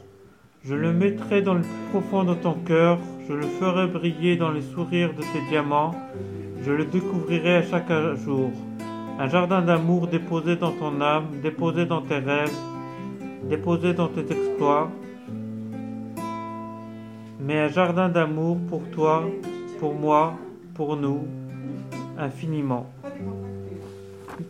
[0.65, 4.51] Je le mettrai dans le plus profond de ton cœur, je le ferai briller dans
[4.51, 5.95] les sourires de tes diamants,
[6.63, 7.93] je le découvrirai à chaque
[8.25, 8.51] jour.
[9.19, 12.57] Un jardin d'amour déposé dans ton âme, déposé dans tes rêves,
[13.45, 14.91] déposé dans tes exploits.
[17.41, 19.25] Mais un jardin d'amour pour toi,
[19.79, 20.35] pour moi,
[20.75, 21.27] pour nous,
[22.19, 22.87] infiniment.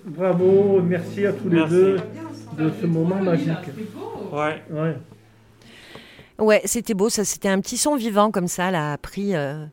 [0.05, 1.97] Bravo, merci à tous les deux
[2.59, 3.71] de ce moment magique.
[4.33, 4.63] Ouais.
[4.71, 4.97] Ouais.
[6.39, 7.25] Ouais, c'était beau, ça.
[7.25, 9.67] C'était un petit son vivant comme ça, là, pris, euh,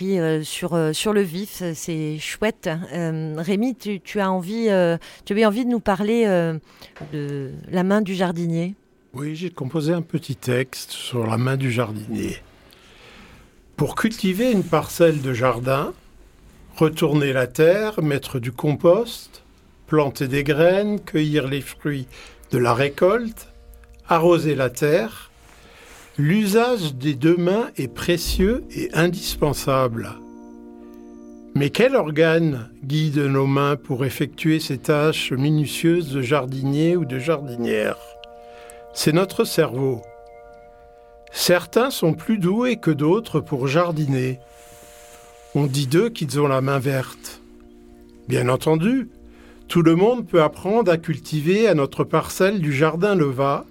[0.00, 1.62] euh, sur, euh, sur le vif.
[1.74, 2.68] C'est chouette.
[2.92, 4.68] Rémi, tu, tu, as envie,
[5.24, 6.26] tu avais envie de nous parler
[7.12, 8.74] de la main du jardinier?
[9.14, 12.38] Oui, j'ai composé un petit texte sur la main du jardinier.
[13.76, 15.92] Pour cultiver une parcelle de jardin,
[16.76, 19.42] retourner la terre, mettre du compost,
[19.86, 22.06] planter des graines, cueillir les fruits
[22.50, 23.48] de la récolte,
[24.08, 25.31] arroser la terre,
[26.18, 30.10] l'usage des deux mains est précieux et indispensable.
[31.54, 37.18] Mais quel organe guide nos mains pour effectuer ces tâches minutieuses de jardinier ou de
[37.18, 37.96] jardinière?
[38.94, 40.02] C'est notre cerveau.
[41.30, 44.38] Certains sont plus doués que d'autres pour jardiner.
[45.54, 47.40] On dit d'eux qu'ils ont la main verte.
[48.28, 49.08] Bien entendu,
[49.68, 53.64] tout le monde peut apprendre à cultiver à notre parcelle du jardin Leva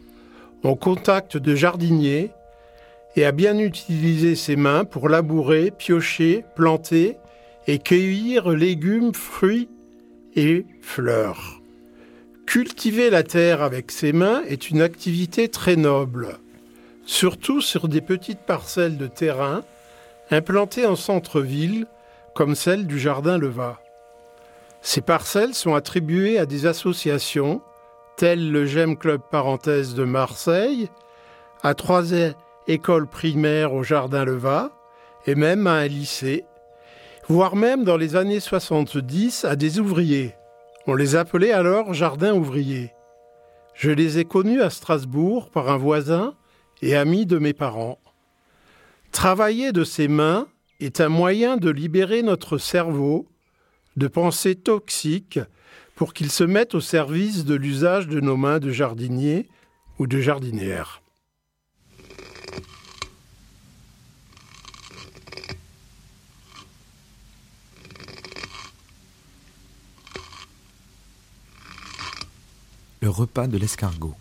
[0.63, 2.31] en contact de jardiniers
[3.15, 7.17] et à bien utiliser ses mains pour labourer, piocher, planter
[7.67, 9.69] et cueillir légumes, fruits
[10.35, 11.61] et fleurs.
[12.45, 16.37] Cultiver la terre avec ses mains est une activité très noble,
[17.05, 19.63] surtout sur des petites parcelles de terrain
[20.31, 21.85] implantées en centre-ville
[22.33, 23.81] comme celle du jardin Leva.
[24.81, 27.61] Ces parcelles sont attribuées à des associations
[28.21, 30.89] telles le GEM Club Parenthèse de Marseille,
[31.63, 32.03] à trois
[32.67, 34.77] écoles primaires au Jardin Leva
[35.25, 36.45] et même à un lycée,
[37.27, 40.35] voire même dans les années 70 à des ouvriers.
[40.85, 42.93] On les appelait alors jardins ouvriers.
[43.73, 46.35] Je les ai connus à Strasbourg par un voisin
[46.83, 47.97] et ami de mes parents.
[49.11, 50.47] Travailler de ses mains
[50.79, 53.25] est un moyen de libérer notre cerveau
[53.97, 55.39] de pensées toxiques
[56.01, 59.47] pour qu'ils se mettent au service de l'usage de nos mains de jardiniers
[59.99, 61.03] ou de jardinières.
[73.01, 74.15] Le repas de l'escargot.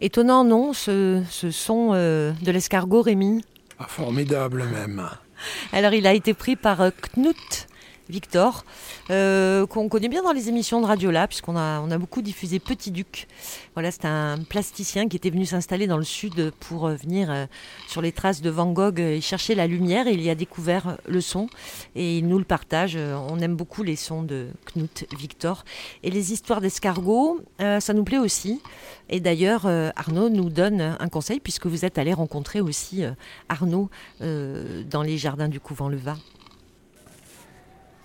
[0.00, 3.44] Étonnant, non, ce, ce son euh, de l'escargot, Rémi
[3.78, 5.08] Ah, formidable même.
[5.72, 7.66] Alors, il a été pris par euh, Knut
[8.08, 8.64] Victor,
[9.10, 12.22] euh, qu'on connaît bien dans les émissions de Radio Là, puisqu'on a, on a beaucoup
[12.22, 13.26] diffusé Petit Duc.
[13.74, 17.46] Voilà, c'est un plasticien qui était venu s'installer dans le sud pour euh, venir euh,
[17.86, 20.06] sur les traces de Van Gogh et chercher la lumière.
[20.06, 21.48] Et il y a découvert le son
[21.94, 22.96] et il nous le partage.
[22.96, 25.64] On aime beaucoup les sons de Knut Victor.
[26.02, 28.60] Et les histoires d'escargots, ça nous plaît aussi.
[29.08, 29.66] Et d'ailleurs,
[29.96, 33.02] Arnaud nous donne un conseil, puisque vous êtes allé rencontrer aussi
[33.48, 33.90] Arnaud
[34.20, 36.16] dans les jardins du couvent Levat.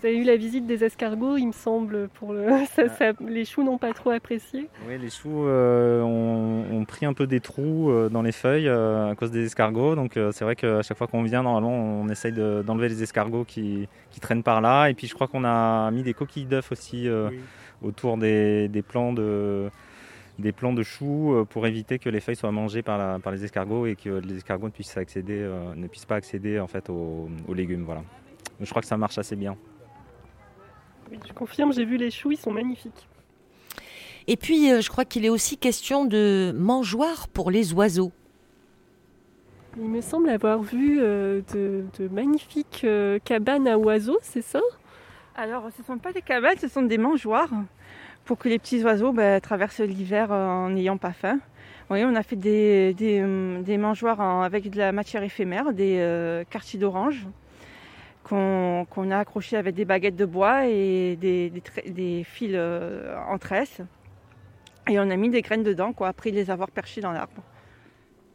[0.04, 2.46] Vous avez eu la visite des escargots, il me semble, pour le...
[2.76, 4.68] ça- ça- les choux n'ont pas trop apprécié.
[4.86, 8.68] Oui, les choux euh, ont, ont pris un peu des trous euh, dans les feuilles
[8.68, 9.96] euh, à cause des escargots.
[9.96, 13.02] Donc euh, c'est vrai qu'à chaque fois qu'on vient, normalement, on essaye de- d'enlever les
[13.02, 14.90] escargots qui, qui traînent par là.
[14.90, 17.30] Et puis je crois qu'on a mis des coquilles d'œufs aussi euh,
[17.82, 19.70] autour des, des plants de
[20.38, 23.32] des plants de choux euh, pour éviter que les feuilles soient mangées par, la- par
[23.32, 26.68] les escargots et que les escargots ne puissent, accéder, euh, ne puissent pas accéder en
[26.68, 27.84] fait aux, aux légumes.
[27.86, 28.02] Voilà.
[28.60, 29.56] Je crois que ça marche assez bien.
[31.12, 33.08] Oui, je confirme, j'ai vu les choux, ils sont magnifiques.
[34.28, 38.12] Et puis, euh, je crois qu'il est aussi question de mangeoires pour les oiseaux.
[39.78, 44.62] Il me semble avoir vu euh, de, de magnifiques euh, cabanes à oiseaux, c'est ça?
[45.36, 47.50] Alors, ce ne sont pas des cabanes, ce sont des mangeoires
[48.24, 51.40] pour que les petits oiseaux bah, traversent l'hiver en n'ayant pas faim.
[51.90, 55.74] Oui, on a fait des, des, hum, des mangeoires en- avec de la matière éphémère,
[55.74, 57.28] des euh, quartiers d'orange
[58.24, 63.16] qu'on a accrochés avec des baguettes de bois et des, des, tra- des fils euh,
[63.30, 63.82] en tresse.
[64.90, 67.42] Et on a mis des graines dedans, quoi, après les avoir perchées dans l'arbre.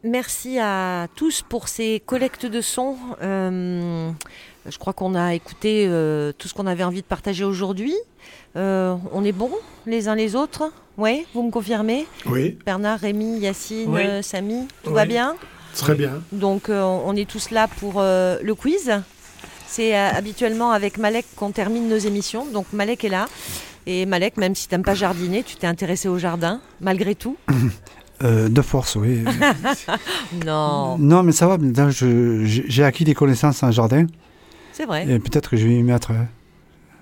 [0.05, 2.97] Merci à tous pour ces collectes de sons.
[3.21, 4.11] Euh,
[4.67, 7.95] je crois qu'on a écouté euh, tout ce qu'on avait envie de partager aujourd'hui.
[8.57, 9.51] Euh, on est bons
[9.87, 10.73] les uns les autres?
[10.97, 12.07] Oui, vous me confirmez?
[12.27, 12.59] Oui.
[12.65, 14.23] Bernard, Rémi, Yacine, Oui.
[14.23, 14.97] Samy, tout Oui.
[14.97, 15.37] va bien?
[15.75, 16.23] Très bien.
[16.33, 18.93] Donc euh, on est tous là pour euh, le quiz.
[19.69, 22.47] C'est euh, habituellement avec Malek qu'on termine nos émissions.
[22.47, 23.27] Donc Malek est là.
[23.87, 27.37] Et Malek, même si tu n'aimes pas jardiner, tu t'es intéressé au jardin, malgré tout
[28.25, 29.23] Euh, de force, oui.
[30.45, 31.57] Non, non, mais ça va.
[31.91, 34.07] J'ai j'ai acquis des connaissances en jardin.
[34.73, 35.07] c'est vrai.
[35.09, 36.11] Et peut-être que je vais y mettre.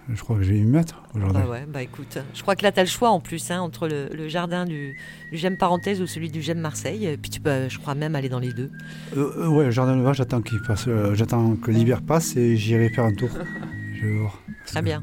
[0.08, 1.42] Je crois que je vais y mettre aujourd'hui.
[1.42, 3.60] Bah ouais, bah écoute, je crois que là tu as le choix en plus hein,
[3.60, 4.96] entre le, le jardin du,
[5.32, 7.06] du Gemme Parenthèse ou celui du Gemme Marseille.
[7.06, 8.70] Et puis tu peux, je crois même aller dans les deux.
[9.16, 10.84] Euh, euh, ouais, le jardin de vache, j'attends qu'il passe.
[10.86, 13.30] euh, j'attends que l'hiver passe et j'irai faire un tour.
[14.00, 14.40] Je vais voir.
[14.66, 15.02] Très bien.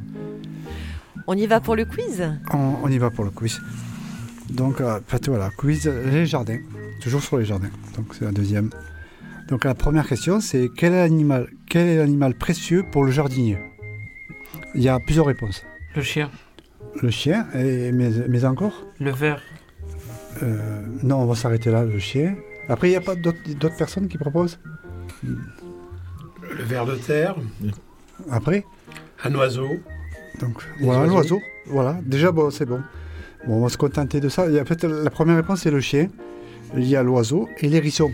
[1.28, 2.24] On y va pour le quiz?
[2.54, 3.60] On, on y va pour le quiz.
[4.52, 6.60] Donc, euh, voilà, quiz les jardins.
[7.02, 7.72] Toujours sur les jardins.
[7.98, 8.70] Donc, c'est la deuxième.
[9.50, 13.58] Donc, la première question, c'est quel est l'animal, quel est l'animal précieux pour le jardinier?
[14.76, 15.64] Il y a plusieurs réponses.
[15.96, 16.30] Le chien.
[17.02, 19.42] Le chien, et, mais, mais encore Le ver.
[20.42, 22.36] Euh, Non, on va s'arrêter là, le chien.
[22.70, 24.60] Après, il n'y a pas d'autres personnes qui proposent
[25.24, 27.36] Le ver de terre,
[28.32, 28.66] Après
[29.26, 29.70] un oiseau.
[30.42, 31.14] Donc, voilà, oiseaux.
[31.14, 31.42] l'oiseau.
[31.68, 32.82] Voilà, déjà, bon, c'est bon.
[33.48, 34.50] Bon, on va se contenter de ça.
[34.50, 36.10] Et en fait, la première réponse, c'est le chien.
[36.76, 38.12] Il y a l'oiseau et l'hérisson.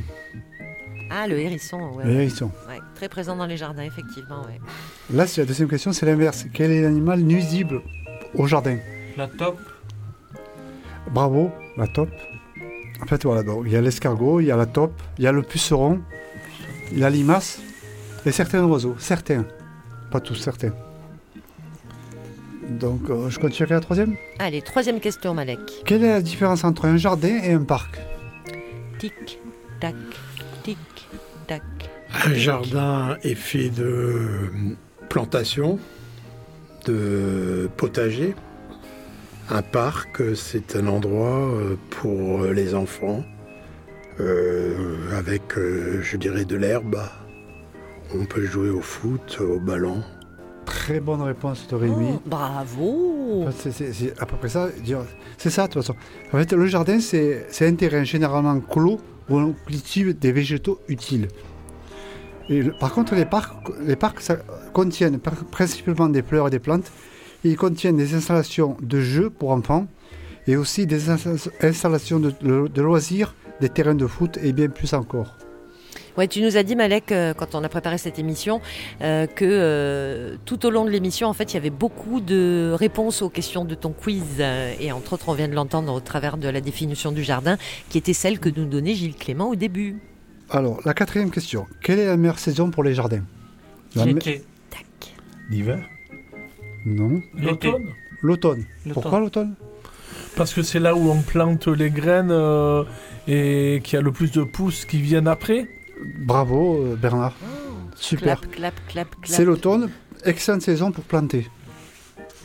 [1.10, 2.06] Ah, le hérisson, ouais.
[2.06, 2.52] Le hérisson.
[3.00, 4.42] Très présent dans les jardins, effectivement.
[4.42, 4.60] Ouais.
[5.16, 6.46] Là, c'est la deuxième question, c'est l'inverse.
[6.54, 7.82] Quel est l'animal nuisible
[8.36, 8.78] au jardin
[9.16, 9.62] La taupe.
[11.10, 12.12] Bravo, la taupe.
[13.02, 15.28] En fait, voilà, donc, il y a l'escargot, il y a la taupe, il y
[15.28, 16.02] a le puceron,
[16.92, 17.62] il y a la limace
[18.26, 18.98] et certains oiseaux.
[19.00, 19.46] Certains.
[20.12, 20.74] Pas tous, certains.
[22.68, 24.18] Donc, euh, je continue avec la troisième?
[24.40, 25.62] Allez, troisième question, Malek.
[25.86, 27.98] Quelle est la différence entre un jardin et un parc?
[29.00, 29.40] Tic,
[29.80, 29.96] tac.
[32.14, 34.20] Un jardin est fait de
[35.10, 35.80] plantations,
[36.86, 38.36] de potagers.
[39.50, 43.24] Un parc, c'est un endroit euh, pour les enfants,
[44.20, 46.98] euh, avec, euh, je dirais, de l'herbe.
[48.16, 50.04] On peut jouer au foot, au ballon.
[50.66, 52.10] Très bonne réponse Rémi.
[52.16, 54.70] Oh, bravo c'est- à peu près ça.
[55.38, 55.96] C'est ça, de toute façon.
[56.32, 59.00] En fait, le jardin, c'est c'est un terrain généralement clos
[59.30, 61.28] où on cultive des végétaux utiles.
[62.80, 63.54] Par contre, les parcs,
[64.74, 66.92] contiennent principalement des fleurs et des plantes.
[67.44, 69.88] Ils contiennent des installations de jeux pour enfants
[70.48, 75.36] et aussi des insta- installations de, loisirs, des terrains de foot et bien plus encore.
[76.18, 78.60] Ouais, tu nous as dit, Malek, euh, quand on a préparé cette émission,
[79.02, 82.74] euh, que euh, tout au long de l'émission, en fait, il y avait beaucoup de
[82.78, 84.42] réponses aux questions de ton quiz.
[84.42, 87.58] et entre autres, on vient de l'entendre au travers de la définition du jardin,
[87.90, 89.98] qui était celle que nous donnait Gilles Clément au début.
[90.52, 91.68] Alors, la quatrième question.
[91.82, 93.24] Quelle est la meilleure saison pour les jardins?
[93.96, 94.44] L'été.
[95.50, 95.80] L'hiver?
[96.86, 97.22] Non.
[97.36, 98.66] L'automne L'automne.
[98.94, 99.56] Pourquoi l'automne?
[100.36, 102.84] Parce que c'est là où on plante les graines euh,
[103.28, 105.68] et qu'il y a le plus de pousses qui viennent après.
[106.20, 107.36] Bravo euh, Bernard.
[107.96, 108.42] Super.
[108.42, 109.26] Clap, clap, clap, clap.
[109.26, 109.90] C'est l'automne.
[110.26, 111.48] Excellente saison pour planter.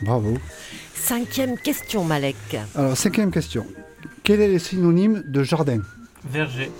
[0.02, 0.34] Bravo.
[0.94, 2.36] Cinquième question, Malek.
[2.74, 3.66] Alors, cinquième question.
[4.22, 5.80] Quel est le synonyme de jardin?
[6.24, 6.70] Verger.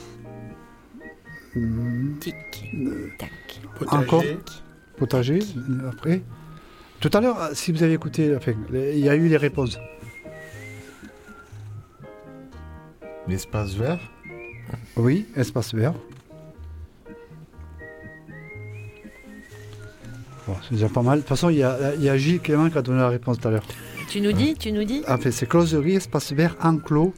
[2.20, 2.34] Tic,
[3.18, 3.30] tac.
[3.90, 4.24] Encore
[4.96, 5.40] Potager.
[5.88, 6.22] Après
[7.00, 9.78] Tout à l'heure, si vous avez écouté, enfin, il y a eu les réponses.
[13.28, 14.00] L'espace vert
[14.96, 15.94] Oui, espace vert.
[20.46, 21.18] Bon, c'est déjà pas mal.
[21.18, 23.08] De toute façon, il y a, il y a Gilles Clément qui a donné la
[23.08, 23.64] réponse tout à l'heure.
[24.08, 27.14] Tu nous dis, tu nous dis Enfin, c'est closerie, espace vert, enclos,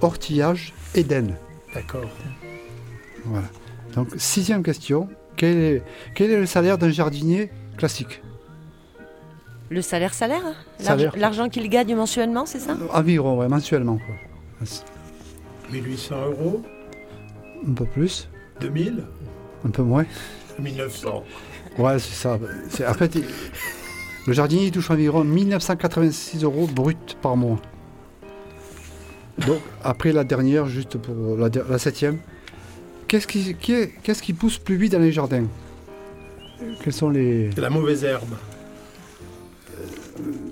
[0.00, 1.36] ortillage, Éden.
[1.74, 2.08] D'accord.
[3.24, 3.46] Voilà.
[3.94, 5.08] Donc, sixième question.
[5.36, 5.82] Quel est,
[6.14, 8.22] quel est le salaire d'un jardinier classique
[9.70, 11.14] Le salaire, salaire hein Salaire.
[11.16, 12.76] L'argent- qu'il gagne mensuellement, c'est ça?
[12.92, 13.98] Environ, ouais, mensuellement.
[13.98, 14.66] Quoi.
[15.72, 16.62] 1800 euros
[17.68, 18.28] Un peu plus,
[18.60, 19.04] 2000
[19.64, 20.04] un peu moins.
[20.58, 21.24] 1900
[21.78, 22.38] Ouais, c'est ça.
[22.88, 23.24] En fait, il-
[24.26, 27.58] le jardinier il touche environ 1986 euros brut par mois.
[29.46, 32.18] Donc, après la dernière, juste pour la septième,
[33.12, 35.44] qu'est-ce qui, qui est- qu'est-ce qui pousse plus vite dans les jardins?
[36.82, 37.50] Quels sont les...
[37.58, 38.34] La mauvaise herbe.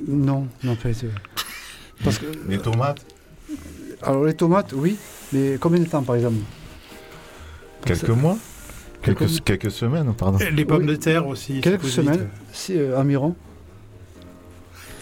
[0.07, 0.91] Non, non, pas
[2.05, 3.01] Parce que, Les tomates?
[4.03, 4.97] Alors les tomates, oui,
[5.33, 6.37] mais combien de temps par exemple?
[7.87, 8.37] Quelques mois?
[9.03, 10.37] Quelques, Quelques- quelques semaines, pardon.
[10.39, 10.87] Et les pommes Oui.
[10.89, 11.63] de terre aussi.
[11.63, 13.35] Quelques semaines, si, euh, environ,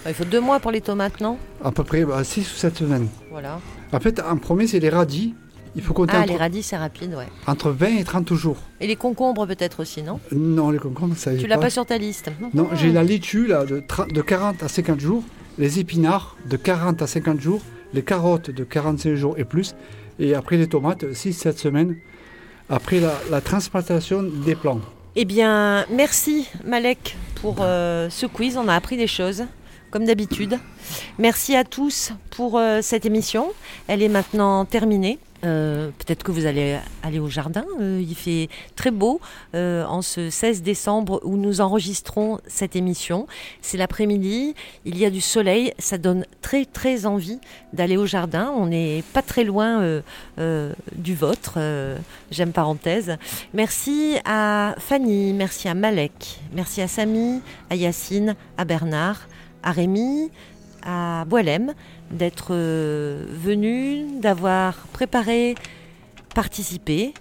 [0.06, 1.38] Il faut deux mois pour les tomates, non?
[1.64, 3.08] À peu près 6 ou 7 semaines.
[3.32, 3.60] Voilà.
[3.92, 5.34] En fait, en premier, c'est les radis.
[5.78, 7.28] Il faut compter Ah, entre, les radis, c'est rapide, ouais.
[7.46, 8.56] entre 20 et 30 jours.
[8.80, 10.18] Et les concombres, peut-être aussi, non?
[10.32, 13.04] Non, les concombres, ça y Tu est l'as pas sur ta liste Non, j'ai la
[13.04, 15.22] laitue là, de, 30 de 40 à 50 jours,
[15.56, 17.62] les épinards de 40 à 50 jours,
[17.94, 19.74] les carottes de 45 jours et plus,
[20.18, 21.96] et après les tomates, 6-7 semaines,
[22.68, 24.80] après la, la transplantation des plants.
[25.16, 28.56] Eh bien, merci Malek pour euh, ce quiz.
[28.56, 29.44] On a appris des choses,
[29.90, 30.58] comme d'habitude.
[31.18, 33.52] Merci à tous pour euh, cette émission.
[33.86, 35.18] Elle est maintenant terminée.
[35.44, 37.64] Euh, Peut-être que vous allez aller au jardin.
[37.80, 39.20] Euh, il fait très beau
[39.54, 43.26] euh, en ce 16 décembre où nous enregistrons cette émission.
[43.60, 47.38] C'est l'après-midi, il y a du soleil, ça donne très très envie
[47.72, 48.52] d'aller au jardin.
[48.56, 50.00] On n'est pas très loin
[50.38, 51.58] du vôtre,
[52.30, 53.16] j'aime parenthèse.
[53.54, 59.28] Merci à Fanny, merci à Malek, merci à Samy, à Yacine, à Bernard,
[59.62, 60.30] à Rémi,
[60.82, 61.74] à Boilem
[62.10, 65.54] d'être euh, venus, d'avoir préparé,
[66.34, 67.12] participé.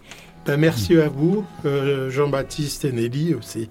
[0.45, 3.67] Ben, merci à vous, euh, Jean-Baptiste et Nelly aussi.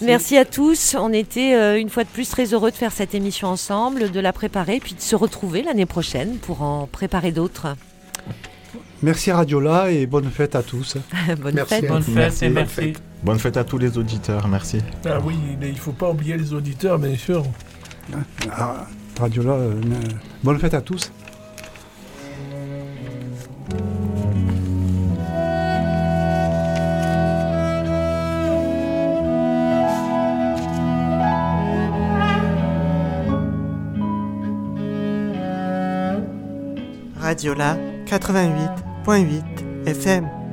[0.00, 0.36] Merci.
[0.36, 0.94] à tous.
[0.98, 4.20] On était euh, une fois de plus très heureux de faire cette émission ensemble, de
[4.20, 7.74] la préparer, puis de se retrouver l'année prochaine pour en préparer d'autres.
[9.02, 10.96] Merci Radiola et bonne fête à tous.
[11.42, 11.84] Bonne Merci fête.
[11.84, 12.74] à Bonne fête et Bonne merci.
[12.74, 13.02] fête.
[13.22, 14.78] Bonne fête à tous les auditeurs, merci.
[15.04, 17.42] Ah oui, mais il faut pas oublier les auditeurs, bien sûr.
[18.50, 18.86] Ah,
[19.18, 20.08] Radiola, euh, euh,
[20.42, 21.10] bonne fête à tous.
[37.20, 39.42] Radiola 88.8
[39.86, 40.43] FM.